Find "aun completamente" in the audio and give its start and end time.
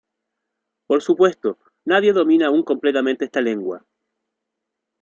2.47-3.25